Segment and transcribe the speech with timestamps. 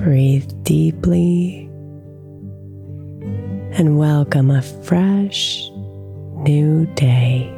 [0.00, 1.68] Breathe deeply
[3.72, 5.68] and welcome a fresh
[6.36, 7.54] new day.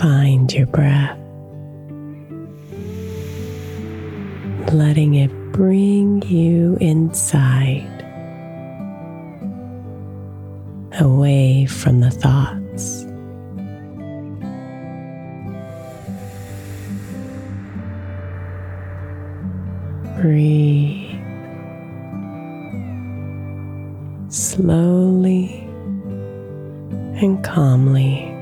[0.00, 1.18] Find your breath,
[4.72, 8.04] letting it bring you inside,
[11.00, 13.04] away from the thoughts.
[20.20, 21.20] Breathe
[24.28, 25.60] slowly
[27.20, 28.35] and calmly.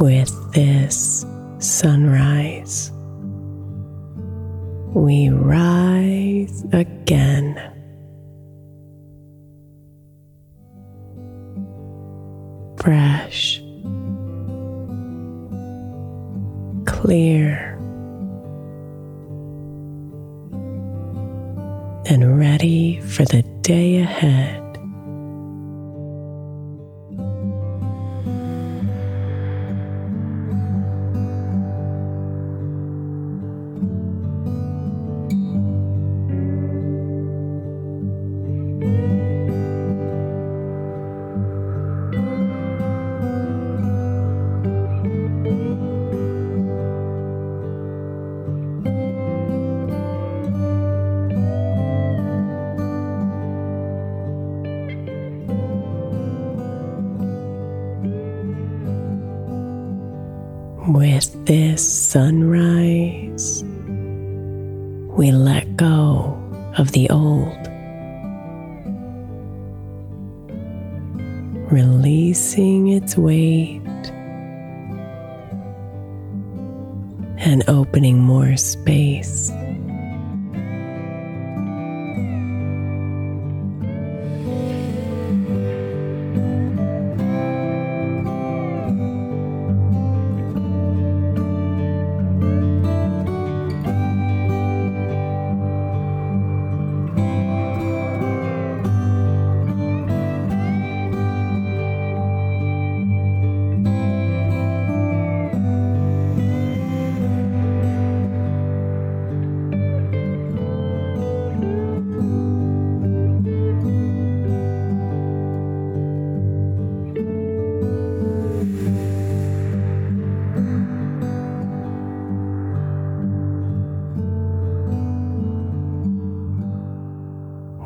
[0.00, 1.26] With this
[1.58, 2.90] sunrise.
[4.94, 7.54] We rise again.
[12.78, 13.58] Fresh,
[16.86, 17.76] clear,
[22.06, 24.59] and ready for the day ahead.
[60.92, 63.62] With this sunrise,
[65.16, 66.36] we let go
[66.78, 67.68] of the old,
[71.70, 73.80] releasing its weight
[77.38, 79.52] and opening more space.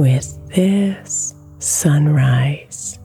[0.00, 2.98] With this sunrise.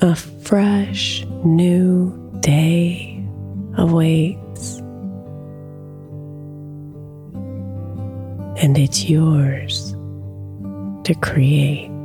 [0.00, 2.10] A fresh new
[2.40, 3.22] day
[3.76, 4.78] awaits,
[8.62, 9.92] and it's yours
[11.04, 12.01] to create.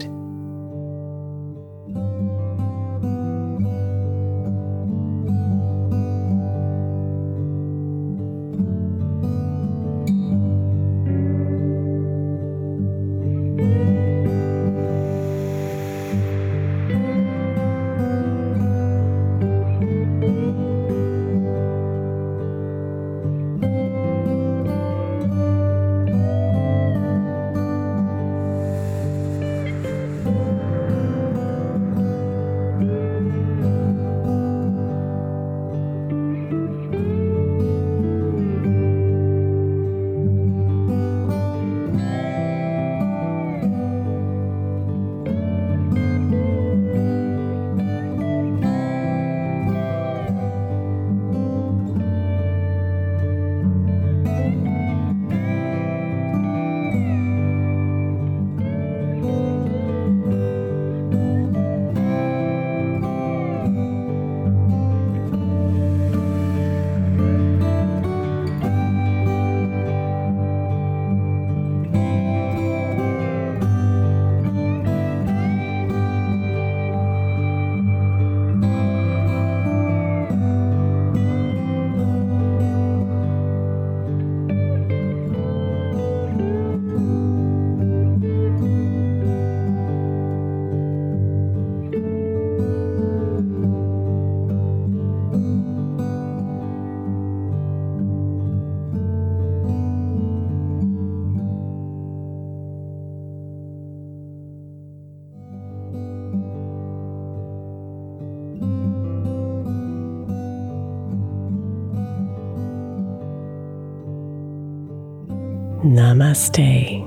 [115.83, 117.03] Namaste,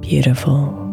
[0.00, 0.83] beautiful.